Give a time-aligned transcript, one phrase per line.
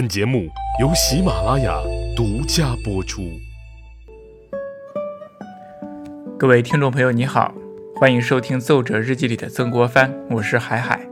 [0.00, 0.48] 本节目
[0.80, 1.78] 由喜马拉雅
[2.16, 3.38] 独家播出。
[6.38, 7.54] 各位听众朋友，你好，
[7.96, 11.06] 欢迎收听《奏折日记》里的曾国藩，我是海海。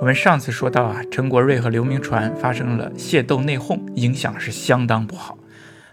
[0.00, 5.38] 我们上次说到啊，陈国瑞和刘铭传发生了械斗内讧，影响是相当不好。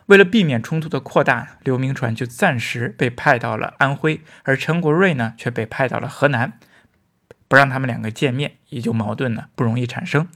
[0.08, 6.54] 为了避免冲突的扩大，刘铭传就暂时被派到了安徽，而陈国瑞呢却被派到了河南，
[7.48, 10.28] 不让他们两个见面，也就矛盾呢不容易产生。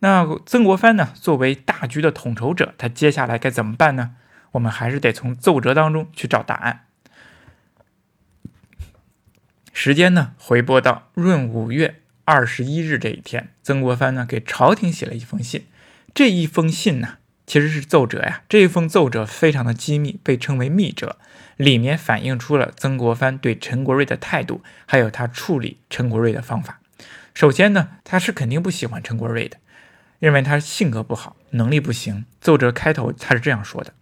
[0.00, 1.12] 那曾国藩呢？
[1.14, 4.14] 作为大局的统筹者，他接下来该怎么办呢？
[4.52, 6.84] 我们还是得从奏折当中去找答案。
[9.72, 15.66] 时间呢，回拨到闰五月二十一日这一天，曾国藩呢给朝廷写了一封信。
[16.14, 18.42] 这一封信呢，其实是奏折呀。
[18.48, 21.16] 这一封奏折非常的机密，被称为密折，
[21.56, 26.80] 里面反映出了曾国藩对陈国瑞的态度，还有他处理陈国瑞的方法。
[27.34, 29.58] 首先呢，他是肯定不喜欢陈国瑞的。
[30.18, 32.24] 认为他性格不好，能力不行。
[32.40, 33.92] 奏折开头他是这样说的：“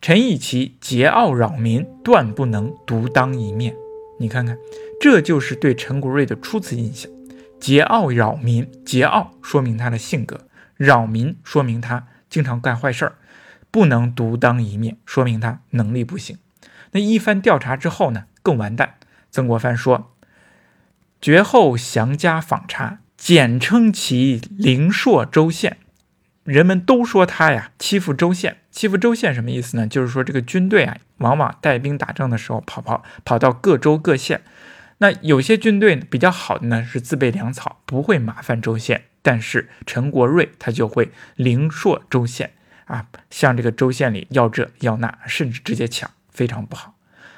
[0.00, 3.74] 陈义奇桀骜扰民，断不能独当一面。”
[4.20, 4.56] 你看看，
[5.00, 7.10] 这就是对陈国瑞的初次印象。
[7.60, 13.16] 桀骜扰民，桀骜说明他的性格，扰民说明他经常干坏事儿，
[13.70, 16.38] 不能独当一面，说明他能力不行。
[16.92, 18.94] 那一番调查之后呢，更完蛋。
[19.32, 20.12] 曾国藩说
[21.20, 25.78] ：“绝后详加访查。”简称其灵朔州县，
[26.44, 28.58] 人们都说他呀欺负州县。
[28.70, 29.86] 欺负州县什么意思呢？
[29.86, 34.42] 就是说这个军队啊，往往带兵打仗的时候跑跑跑到各州各县。
[34.98, 39.04] 那有些军队比较好的呢，是自备粮草，不会麻烦州县。
[39.22, 42.52] 但是陈国瑞他就会灵朔州县
[42.84, 46.94] 啊，向这个州县里要这要那，甚至直接抢，非常不好。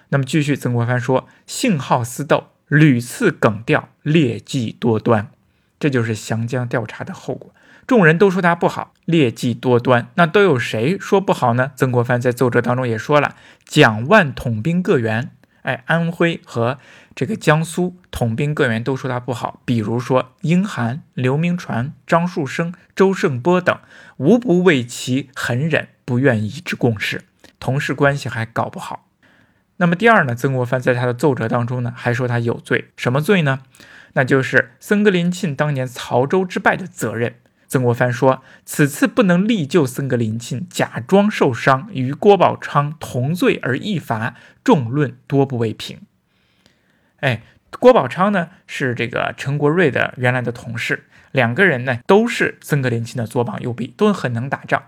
[0.09, 5.31] 那么继续，曾国藩说，性好私斗，屡次梗调，劣迹多端。
[5.79, 7.55] 这就是详江调查的后果。
[7.87, 10.09] 众人都说他不好，劣迹多端。
[10.15, 11.71] 那都有谁说不好呢？
[11.77, 15.31] 曾国藩在奏折当中也说了，蒋万统兵各员，
[15.63, 16.79] 哎，安徽和
[17.15, 19.61] 这个江苏统兵各员都说他不好。
[19.65, 23.79] 比如说英涵、刘铭传、张树声、周盛波等，
[24.17, 27.23] 无不为其狠忍，不愿以之共事，
[27.61, 29.07] 同事关系还搞不好。
[29.77, 30.35] 那么第二呢？
[30.35, 33.61] 曾国藩在他的奏折当中呢，还说他有罪，什么罪呢？
[34.17, 37.37] 那就是僧格林沁当年曹州之败的责任。
[37.69, 44.35] 曾国藩说：“此次不能力救僧格林沁，假装受伤，与郭宝昌同罪而易罚，
[44.65, 46.01] 众论多不为平。”
[47.21, 47.43] 哎，
[47.79, 54.85] 郭宝昌呢是这个陈国瑞的原来的同事，两个人呢都是僧格林沁的左膀右臂，都很能打仗。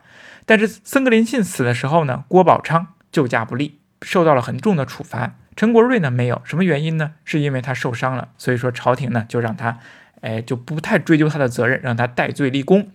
[0.47, 5.35] 但是僧格林沁死的时候呢，郭宝昌救驾不力，受到了很重的处罚。
[5.59, 7.15] 陈国瑞呢没有什么原因呢？
[7.25, 9.81] 是因为他受伤了，所以说朝廷呢就让他，
[10.21, 12.93] 哎，就不太追究他的责任，让他戴罪立功。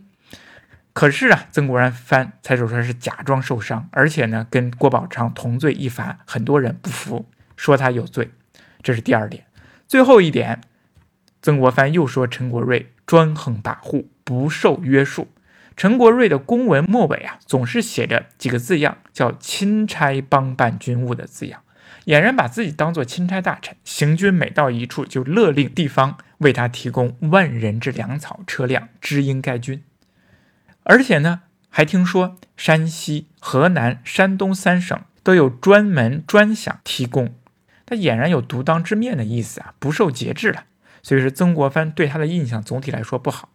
[0.94, 7.26] 可是啊，曾国藩才说是假装受伤，而且呢跟郭宝昌同罪一罚，很多人不服，
[7.58, 8.32] 说他有罪。
[8.82, 9.44] 这是第二点。
[9.86, 10.62] 最后一点，
[11.42, 15.28] 曾国藩又说陈国瑞专横跋扈，不受约束。
[15.76, 21.60] 陈国瑞的公文末尾啊，总是写着几个字样，叫“钦差帮办军务”的字样。
[22.06, 29.82] 俨然把自己当做钦差大臣，行军每到一处就勒令地方为他提供万人之粮草车辆，支应该军。
[30.84, 37.34] 而且呢，还听说山西、河南、山东三省都有专门专饷提供，
[37.86, 40.66] 他俨然有独当之面的意思啊，不受节制了。
[41.02, 43.50] 所以说，曾国藩对他的印象总体来说不好。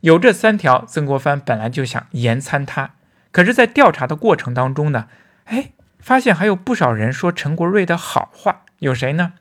[0.00, 2.96] 有这三条，曾国藩本来就想严参他，
[3.32, 5.08] 可是，在调查的过程当中呢，
[5.44, 5.70] 哎。
[5.98, 9.32] 发现还有不少人说陈国瑞的好话，有谁呢？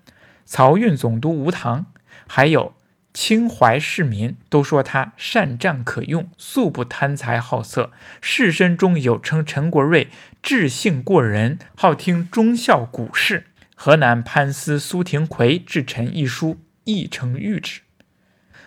[0.47, 1.87] 漕运总督吴唐，
[2.27, 2.75] 还有
[3.13, 7.91] 清淮市民都说他善战可用，素不贪财好色。
[8.21, 10.09] 士绅中有称陈国瑞
[10.43, 13.47] 智性过人，好听忠孝古事。
[13.75, 17.81] 河南潘司苏廷魁致陈一书，亦称谕之。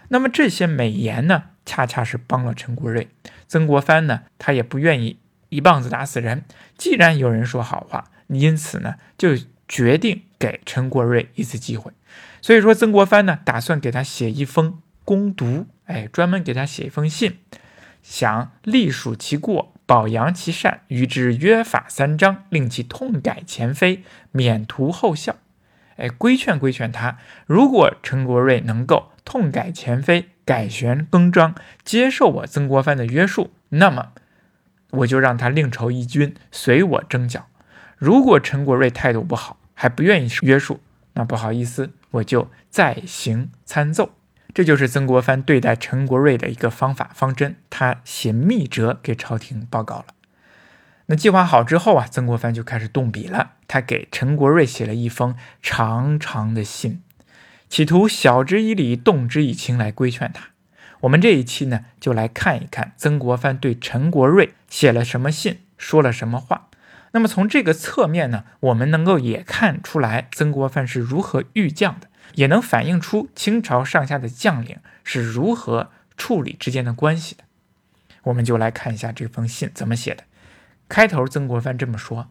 [0.09, 3.09] 那么这些美言呢，恰恰是帮了陈国瑞。
[3.47, 5.19] 曾国藩呢，他也不愿意。
[5.49, 6.45] 一棒子打死人。
[6.77, 9.31] 既然有人说好话，因此呢，就
[9.67, 11.93] 决定给陈国瑞一次机会。
[12.41, 17.39] 所以说，曾国藩呢，打算给他写一封公读，哎，专门给他写一封信，
[18.03, 25.37] 想隶属其过，保扬其善，与之约法三章，令其痛改前非，免图后效。
[25.97, 34.13] 哎，规劝规劝他，如果陈国瑞能够痛改前非，改弦更张，接受我曾国藩的约束，那么。
[34.91, 37.47] 我就让他另筹一军，随我征剿。
[37.97, 40.81] 如果陈国瑞态度不好，还不愿意约束，
[41.15, 44.13] 那不好意思，我就再行参奏。
[44.55, 47.57] 这就是曾国藩对待陈国瑞的一个方法方针。
[47.69, 50.07] 他写密折给朝廷报告了。
[51.07, 53.53] 那计划好之后啊，曾国藩就开始动笔了。
[53.67, 57.03] 他给陈国瑞写了一封长长的信，
[57.69, 60.49] 企图晓之以理，动之以情来规劝他。
[61.01, 66.69] 我们这一期呢，就来看一看曾国藩对陈国瑞写了什么信，说了什么话。
[67.13, 77.45] 那么从这个侧面呢，我们能够也看出来曾国藩是如何御将的，也能反映出清朝上下的将领是如何处理之间的关系的。
[78.25, 80.25] 我们就来看一下这封信怎么写的。
[80.89, 82.29] 开头曾国藩这么说。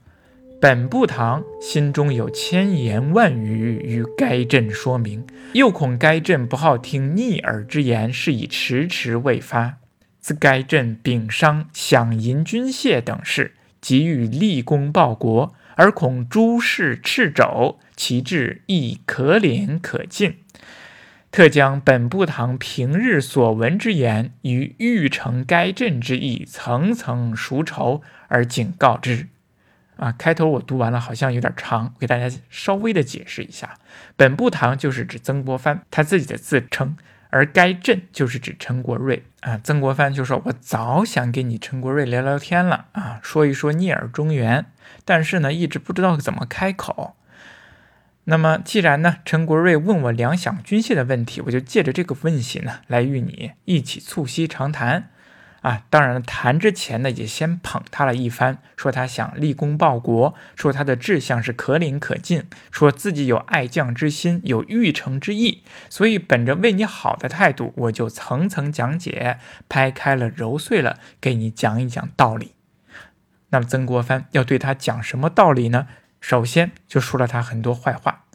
[0.59, 5.24] 本部堂心中有千言万语与该镇说明，
[5.54, 9.77] 又恐该镇不好听逆耳之言，是以迟迟未发。
[10.19, 20.38] 自该镇秉商饷银军械等事，急欲立功报国，而恐诸事掣肘，其志亦可怜可敬。
[21.30, 29.27] 特将本部堂平日所闻之言，与欲成该镇之意，层层熟筹而警告之。
[29.98, 33.76] 啊，开头我读完了，好像有点长，给大家稍微的解释一下。
[34.16, 36.96] 本部堂就是指曾国藩他自己的自称，
[37.30, 39.60] 而该镇就是指陈国瑞啊。
[39.64, 44.66] 曾国藩就说：“我早想跟你陈国瑞聊聊天了啊，说一说聂耳中原，
[45.04, 47.16] 但是呢，一直不知道怎么开口。
[48.26, 55.10] 那么既然呢，陈国瑞问我粮饷军械的问题，我就借着这个问题呢，来与你一起促膝长谈。”
[55.62, 72.53] 啊，当然了，谈之前呢，也先捧他了一番，说他想立功报国，说他的志向是可领可进，说自己有爱将之心，有欲成之意，所以本着为你好的态度，我就层层讲解，拍开了揉碎了，给你讲一讲道理。
[73.50, 75.88] 那么曾国藩要对他讲什么道理呢？
[76.21, 78.25] 首先就说了他很多坏话。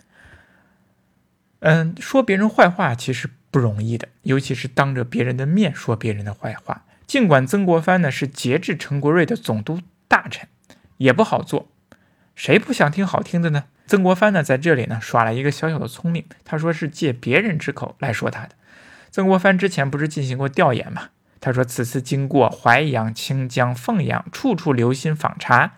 [1.61, 6.85] 嗯，说别人坏话其实不容易的，尤其是当着别人的面说别人的坏话。
[7.07, 10.49] 尽管曾国藩呢是节制陈国瑞的总督大臣，
[10.97, 11.69] 也不好做。
[12.35, 13.65] 谁不想听好听的呢？
[13.87, 18.51] 曾国藩呢在这里呢耍了一个小小的聪明，他说是借别人之口来说他的。
[19.11, 21.11] 曾国藩之前不是进行过调研吗？
[21.41, 25.75] 他说此次经过淮阳、清江、凤阳，处处留心访查，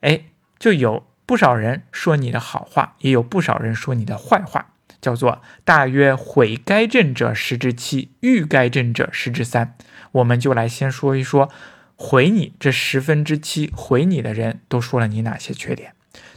[0.00, 0.26] 哎，
[0.58, 4.73] 就有不少人说你的好话，也有不少人说你的坏话。
[5.04, 9.76] 叫做大约毁该镇者十之七，欲该镇者十之三。
[10.12, 11.50] 我们就来先说一说
[11.94, 15.92] 毁你这十分之七，毁你的人都说了你哪些缺点？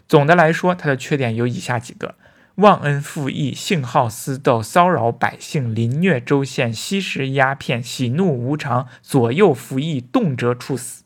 [0.05, 2.15] 总的来说，他的缺点有以下几个：
[2.55, 11.05] 忘恩负义，性好私斗，骚扰百姓，凌虐州县，吸食鸦片，喜怒无常，左右服役，动辄处死。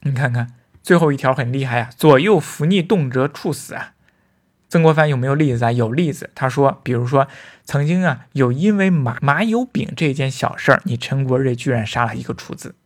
[0.00, 3.92] 你看看最后一条很厉害啊，左右服逆，动辄处死啊。
[4.70, 5.72] 曾国藩有没有例子啊？
[5.72, 6.30] 有例子。
[6.34, 7.26] 他说，比如说，
[7.64, 12.76] 曾经啊，有因为马马有丙这件小事儿，你陈国瑞居然杀了一个厨子。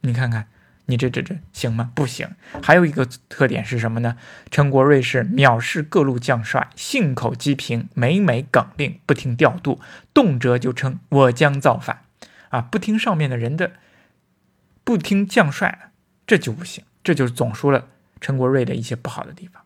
[0.00, 0.48] 你看看，
[0.86, 1.92] 你这这这行吗？
[1.94, 2.28] 不行。
[2.60, 4.16] 还有一个特点是什么呢？
[4.50, 9.80] 陈国瑞是藐视各路将帅，信口激评，每每梗令，不听调度，
[10.12, 12.02] 动辄就称我将造反
[12.48, 12.60] 啊！
[12.60, 13.70] 不听上面的人的，
[14.82, 15.92] 不听将帅，
[16.26, 16.82] 这就不行。
[17.04, 17.86] 这就是总说了
[18.20, 19.62] 陈国瑞的一些不好的地方。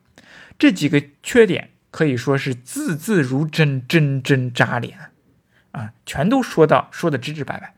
[0.64, 5.11] 这几个缺点可以说是字字如针，针针扎脸，
[5.72, 7.75] 啊，全都说到说的直直白白。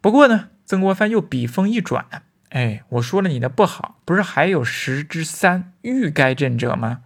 [0.00, 2.06] 不过呢，曾国藩又笔锋一转，
[2.48, 7.02] 哎，我说了你的不好，不是还有十之三欲该朕者吗？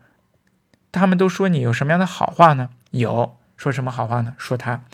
[0.93, 2.71] 他们都说你有什么样的好话呢？
[2.93, 4.37] 有说什么好话呢？
[4.38, 4.85] 说他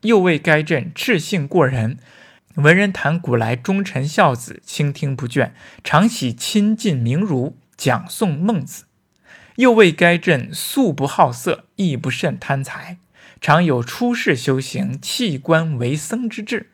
[0.00, 1.98] 又为该朕智性过人，
[2.56, 5.52] 文人谈古来忠臣孝子，倾听不倦，
[5.84, 8.86] 常喜亲近名儒，讲诵孟子。
[9.60, 12.96] 又为该镇素不好色，亦不甚贪财，
[13.42, 16.70] 常有出世修行、弃官为僧之志。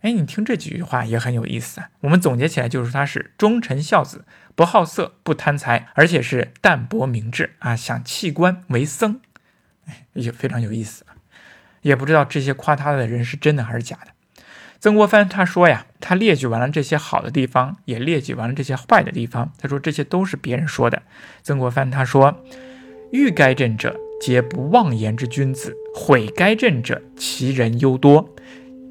[0.00, 1.90] 哎，你听这几句话也很有意思啊。
[2.00, 4.24] 我们总结起来就是他是忠臣孝子，
[4.56, 9.20] 不好色，不贪财，而且是淡泊明志啊，想弃官为僧，
[9.86, 11.06] 哎，也非常有意思。
[11.82, 14.12] 也不知道这些夸他的人是真的还是假的。
[14.80, 19.52] 曾国藩他说呀，他列举完了这些好的地方，也列举完了这些坏的地方。
[19.58, 21.02] 他说这些都是别人说的。
[21.42, 22.42] 曾国藩他说
[23.12, 28.34] ：“欲该朕者，皆不妄言之君子；毁该镇者，其人尤多。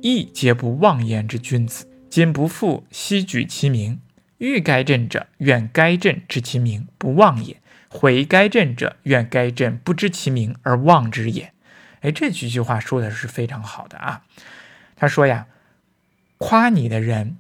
[0.03, 3.99] 亦皆不妄言之君子，今不复悉举其名。
[4.37, 7.55] 欲该镇者，愿该镇知其名，不妄也；
[7.89, 11.51] 毁该镇者，愿该镇不知其名而妄之也。”
[12.01, 14.21] 哎，这几句话说的是非常好的啊。
[14.95, 15.47] 他说呀。
[16.39, 17.37] 夸你的人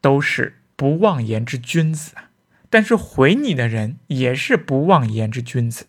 [0.00, 2.30] 都是不妄言之君子啊，
[2.70, 5.88] 但是毁你的人也是不妄言之君子。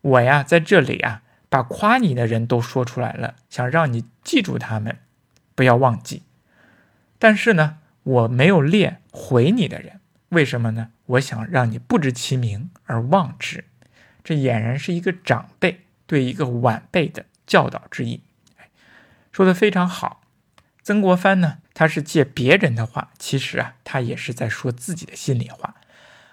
[0.00, 4.98] 我呀，在这里啊，把夸你的人都说出来了，想让你记住他们，
[5.56, 6.22] 不要忘记。
[7.18, 10.92] 但是呢，我没有列毁你的人，为什么呢？
[11.06, 13.64] 我想让你不知其名而忘之。
[14.22, 18.22] 这俨然是一个长辈对一个晚辈的教导之意。
[19.32, 20.22] 说的非常好。
[20.86, 25.74] 曾国藩呢，他是借别人的话，其实啊，他也是在说自己的心里话。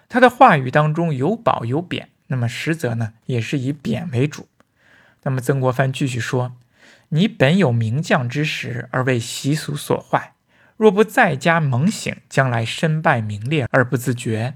[0.08, 4.46] 他的话语当中有褒有贬，那么实则呢，也是以贬为主。
[5.24, 6.54] 那么曾国藩继续说
[7.10, 10.34] ：“你本有名将之实，而为习俗所坏。
[10.76, 14.54] 若不在家猛醒，将来身败名裂而不自觉。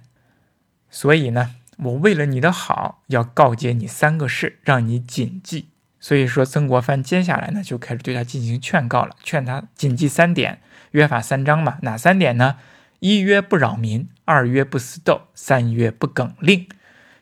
[0.89, 10.61] 所以呢，我为了你的好，要告诫你三个事，让你谨记。”所以说，曾国藩接下来呢，就开始对他进行劝告了，劝他谨记三点，
[10.93, 11.79] 约法三章嘛。
[11.83, 12.57] 哪三点呢？
[13.01, 16.69] 一曰不扰民，二曰不私斗，三曰不梗令。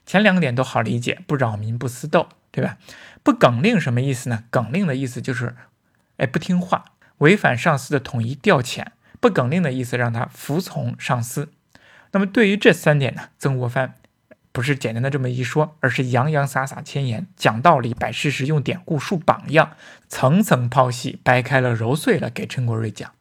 [0.05, 2.79] 前两点都好理解，不扰民，不私斗，对吧？
[3.23, 4.45] 不梗令什么意思呢？
[4.51, 5.55] 梗令的意思就是，
[6.19, 6.85] 哎，不听话，
[7.19, 8.87] 违反上司的统一调遣。
[9.21, 11.51] 不梗令的意思，让他服从上司。
[12.13, 13.95] 那么对于这三点呢，曾国藩。
[14.57, 19.73] 不是简单的这么一说，而是洋洋洒洒千言，讲道理、摆事实、用典故、树榜样，
[20.09, 23.13] 层层剖析，掰开了揉碎了给陈国瑞讲。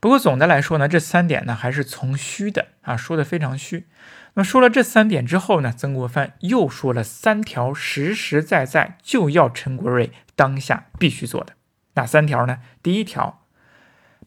[0.00, 3.86] 不过总的来说呢，这三点呢还是从虚的啊，说的非常虚。
[4.34, 11.54] 那说了这三点之后呢，曾国藩又说了三条实实在在就要陈国瑞当下必须做的
[11.94, 12.58] 哪三条呢？
[12.82, 13.46] 第一条，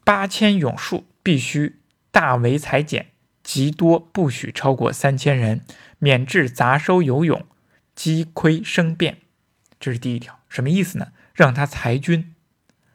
[0.02, 1.78] 八千勇术必须
[2.10, 3.12] 大为裁减，
[3.46, 5.60] 极多不许超过三千人。
[5.98, 7.46] 免治杂收游泳，
[7.94, 9.18] 积亏生变，
[9.80, 11.12] 这是第一条，什么意思呢？
[11.32, 12.34] 让他裁军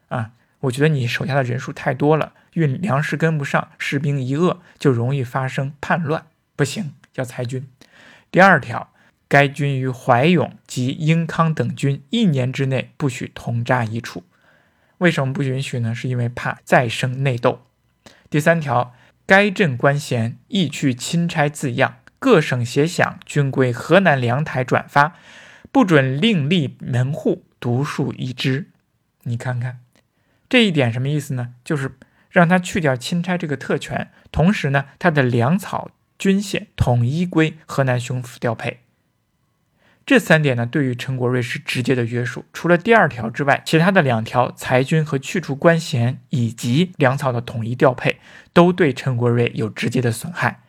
[0.10, 0.34] 啊！
[0.60, 7.68] 我觉得你手下的人数太多了，运粮食跟不上，士兵一饿就容易发生叛乱，不行，要裁军。
[8.30, 8.94] 第二条，
[9.28, 14.24] 该军与怀勇及英康等军一年之内不许同扎一处。
[15.00, 15.96] 为什么不允许呢？
[15.96, 17.64] 是因为怕再生内斗。
[18.30, 18.94] 第三条，
[19.26, 21.98] 该镇官衔亦去钦差字样。
[22.20, 25.16] 各省协饷均归河南粮台转发，
[25.72, 28.68] 不准另立门户，独树一帜。
[29.24, 29.80] 你看看
[30.48, 31.56] 这一点什么意思呢？
[31.64, 31.98] 就是
[32.30, 38.82] 让他去掉钦差这个特权，同时呢，他的粮草、军械统一归河南巡抚调配。
[40.06, 42.44] 这三点呢，对于陈国瑞是直接的约束。
[42.52, 48.20] 除了第二条之外，其他的两条裁军和去除官衔以及粮草的统一调配，
[48.52, 50.64] 都对陈国瑞有直接的损害。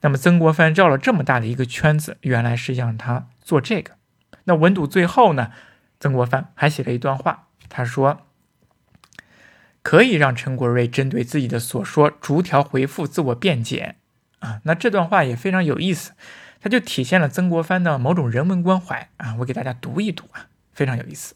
[0.00, 3.92] 那么曾国藩绕了这么大的一个圈子，原来是让他做这个。
[4.44, 5.50] 那文赌最后呢，
[6.00, 8.22] 曾国藩还写了一段话，他说
[9.82, 13.96] ：“可以让陈国瑞针对自己的所说逐条回复自我辩解。”
[14.40, 16.12] 啊，那这段话也非常有意思，
[16.60, 19.36] 它就体现了曾国藩的某种人文关怀啊。
[19.40, 21.34] 我给大家读一读啊，非常有意思。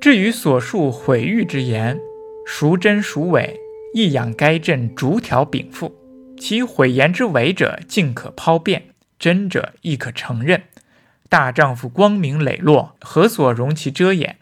[0.00, 1.98] 至于所述毁誉之言，
[2.46, 3.60] 孰真孰伪，
[3.94, 5.96] 亦仰该镇逐条禀赋。
[6.38, 8.82] 其毁言之伪者，尽可抛辩；
[9.18, 10.64] 真者亦可承认。
[11.28, 14.38] 大丈夫光明磊落，何所容其遮掩？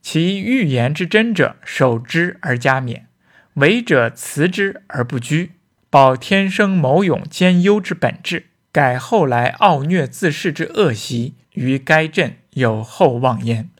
[0.00, 3.06] 其欲言之真者，守之而加冕；
[3.54, 5.52] 伪者辞之而不居，
[5.90, 8.46] 保天生谋勇兼优之本质，
[8.78, 13.70] 改后来傲虐自恃之恶习，于该镇有厚望焉。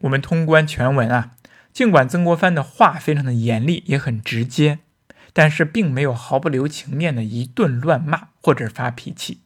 [0.00, 1.32] 我们通关全文啊，
[1.74, 4.78] 尽管曾国藩的话非常的严厉，也很直接。
[5.34, 9.40] 但是并没有毫不留情面的一顿乱骂或者发脾气，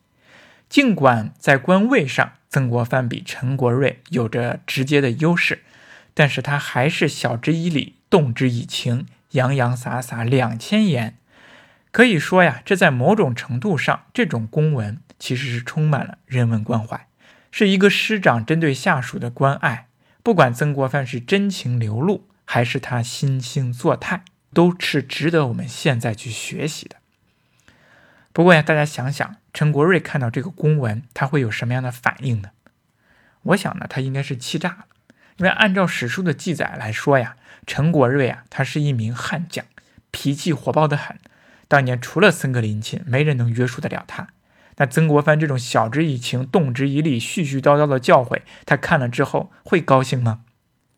[0.68, 5.64] 尽管在官位上曾国藩比陈国瑞有着直接的优势，
[6.14, 11.16] 但是他还是晓之以理，动之以情，洋洋洒洒两千言，
[11.98, 17.08] 可以说呀，这在某种程度上，这种公文其实是充满了人文关怀，
[17.50, 19.88] 是一个师长针对下属的关爱。
[20.22, 24.22] 不管曾国藩是真情流露，还是他惺惺作态。
[24.54, 26.98] 都是值得我们现在去学习的。
[28.32, 32.50] 不过呀，大家想想，陈国瑞看到这个公文，他会有什么样的反应呢？
[33.42, 34.84] 我想呢，他应该是气炸了。
[35.38, 37.34] 因为按照史书的记载来说呀，
[37.66, 39.66] 陈国瑞啊，他是一名悍将，
[40.12, 41.18] 脾气火爆的很。
[41.68, 44.28] 当年除了森格林沁，没人能约束得了他。
[44.78, 50.40] 那曾国藩这种晓之以情、动之以理、絮絮叨叨的教诲，他看了之后会高兴吗？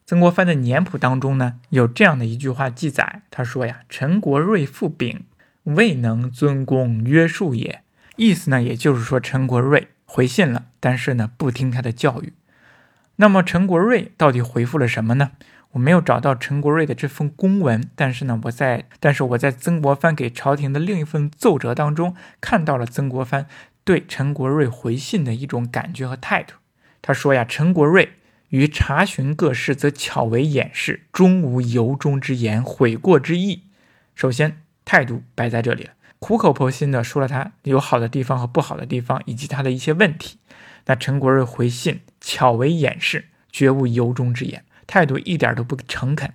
[0.06, 5.24] 曾国藩的年谱当中呢，有这样的一句话记载，他说呀：“陈国瑞复禀，
[5.64, 7.82] 未能尊公约束也。”
[8.16, 12.32] 意思呢，也就是说陈国瑞回信了，但是呢，不听他的教育。
[13.16, 15.30] 那么陈国瑞到底回复了什么呢？
[15.72, 23.46] 我没有找到陈国瑞的这封公文，但是呢，我在但是我在曾国藩给朝廷的另一份奏折当中看到了曾国藩
[23.84, 26.54] 对陈国瑞回信的一种感觉和态度。
[27.02, 28.10] 他说呀：“陈国瑞。”
[28.50, 33.62] 于查询各事，则巧为掩饰，终无由衷之言，悔过之意。
[34.16, 40.38] 首先，态度摆在这里了，苦口婆心的说了他有好的地方和不好的地方，以及他的一些问题。
[40.86, 46.32] 那陈国瑞回信巧为掩饰，绝无由衷之言，态度一点都不诚恳。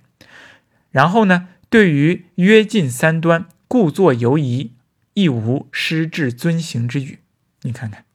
[0.90, 4.72] 然后呢，对于约尽三端，故作犹疑，
[5.12, 7.18] 亦无失至遵行之语。
[7.60, 8.06] 你看看。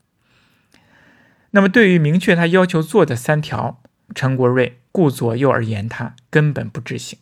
[1.52, 3.84] 那么，对于明确他要求做的三条，
[4.16, 7.20] 陈国瑞顾左右而言他，根本不执行。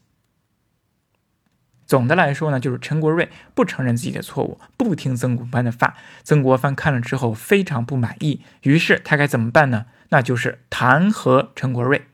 [1.85, 5.97] 总的来说呢，就是陈国瑞不承认自己的错误，不听曾国藩的话。
[6.23, 9.87] 曾国藩看了之后非常不满意，于是他该怎么办呢？
[10.09, 12.05] 那就是弹劾陈国瑞。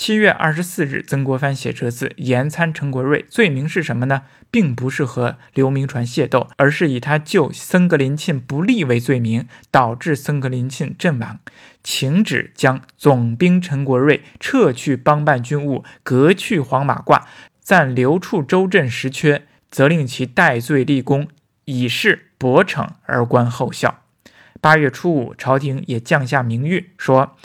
[0.00, 4.22] 七月二十四日，曾国藩写折子严参陈国瑞，罪名是什么呢？
[4.50, 11.38] 并不是和刘铭传械斗，而是以他救僧格林沁不利为罪名，导致僧格林沁阵亡，
[11.84, 17.24] 请旨将总兵陈国瑞撤去帮办军务，革去黄马褂，
[17.60, 21.28] 暂留处州镇实缺，责令其戴罪立功，
[21.66, 24.02] 以示薄惩而观后效。
[24.62, 27.36] 八月初五，朝廷也降下明谕，说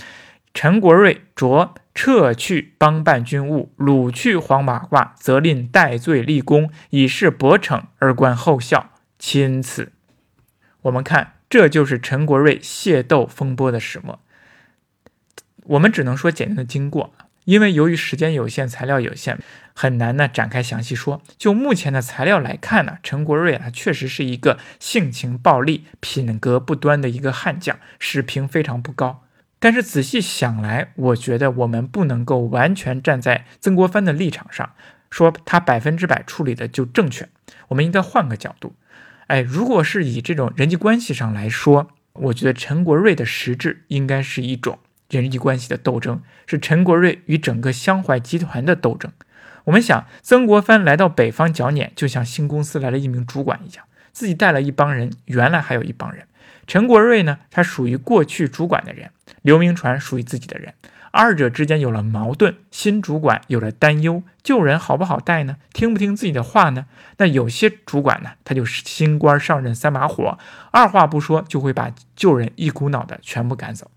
[0.56, 1.76] 陈国瑞着。
[1.98, 8.90] 撤去帮办军务，掳去黄马褂，责令戴罪立功，以示薄惩而观后效。
[9.18, 9.94] 钦此。
[10.82, 14.20] 我们看，这就是陈国瑞械斗风波的始末。
[15.64, 17.14] 我们只能说简单的经过，
[17.46, 19.40] 因为由于时间有限，材料有限，
[19.74, 21.22] 很难呢展开详细说。
[21.38, 29.22] 就目前的材料来看呢，陈国瑞啊，确实是一个性情暴戾、品格不端的一个悍将，水平非常不高。
[29.66, 34.74] 但是仔细想来，我觉得我们不能够完全站在曾国藩的立场上
[35.10, 37.28] 说他百分之百处理的就正确。
[37.70, 38.76] 我们应该换个角度，
[39.26, 44.78] 哎，如果是以这种人际关系上来说，我觉得陈国瑞的实质应该是一种
[45.10, 49.12] 人际关系的斗争，是陈国瑞与整个湘淮集团的斗争。
[49.64, 56.28] 我们想，曾国藩来到北方剿捻，就像新公司来了一名主管一样，自己带了一帮人，原来还有一帮人。
[56.68, 59.12] 陈国瑞呢，他属于过去主管的人。
[59.42, 60.74] 刘铭传属于自己的人，
[61.12, 65.58] 二者之间有了矛盾，新主管有了担忧，旧人好不好带呢？
[65.72, 66.88] 听不听自己的话呢？
[67.18, 70.40] 那有些主管呢，他就是新官上任三把火，
[70.72, 73.92] 二话不说就会把旧人一股脑的全部赶走。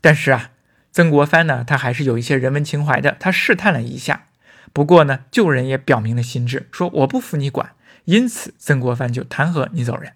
[0.00, 0.50] 但是啊，
[0.92, 4.26] 曾国藩呢，他还是有一些人文情怀的，他试探了一下。
[4.72, 7.72] 不过呢，旧人也表明了心志，说我不服你管，
[8.04, 10.12] 因此曾国藩就弹劾你走人。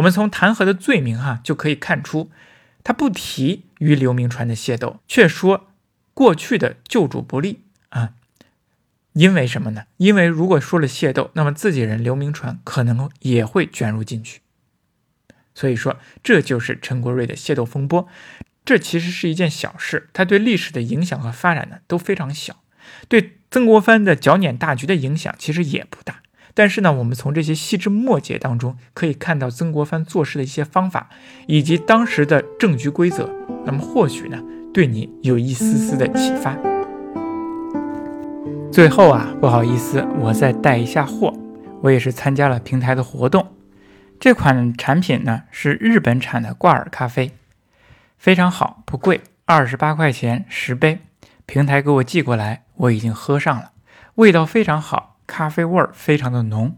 [0.00, 2.30] 我们从弹劾的罪名哈就可以看出。
[2.82, 5.68] 他不提与刘铭传的械斗，却说
[6.14, 7.60] 过去的旧主不利
[7.90, 8.14] 啊，
[9.12, 9.84] 因为什么呢？
[9.98, 14.40] 因为如果说了械斗，那么自己人刘铭传可能也会卷入进去。
[15.54, 18.08] 所以说，这就是陈国瑞的械斗风波。
[18.64, 22.62] 这其实是一件小事，它对历史的影响和发展呢都非常小，
[23.08, 26.22] 对曾国藩的剿捻大局的影响其实也不大。
[26.54, 31.08] 但是呢，我们从这些细枝末节当中可以看到曾国藩做事的一些方法，
[31.46, 33.30] 以及当时的政局规则。
[33.64, 36.56] 那么或许呢，对你有一丝丝的启发。
[38.72, 41.34] 最后啊，不好意思，我再带一下货。
[41.82, 43.46] 我也是参加了平台的活动。
[44.18, 47.32] 这款产品呢是日本产的挂耳咖啡，
[48.18, 50.98] 非常好，不贵，二十八块钱十杯。
[51.46, 53.72] 平台给我寄过来，我已经喝上了，
[54.16, 55.09] 味道非常好。
[55.30, 56.76] 咖啡味儿非常的浓。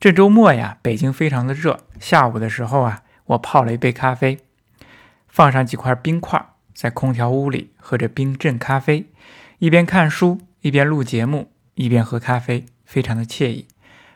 [0.00, 1.78] 这周末呀，北京非常的热。
[2.00, 4.40] 下午的时候啊，我泡了一杯咖啡，
[5.28, 6.44] 放上几块冰块，
[6.74, 9.06] 在空调屋里喝着冰镇咖啡，
[9.58, 13.68] 一边看书，一边录节目，一边喝咖啡，非常的惬意。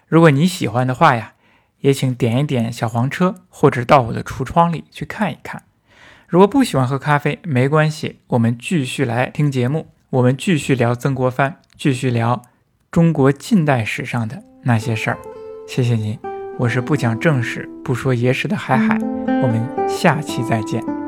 [0.09, 1.35] 如果你喜欢的话呀，
[1.79, 5.63] 也请点一点小黄车，或者到我的橱窗里去看一看。
[6.27, 12.50] 如果不喜欢喝咖啡，没关系，我们继续来听节目，我们继续聊曾国藩，继续聊。
[12.91, 15.19] 中国近代史上的那些事儿，
[15.69, 16.19] 谢谢您，
[16.59, 18.99] 我是不讲正史、不说野史的海海，
[19.29, 21.00] 我们下期再见。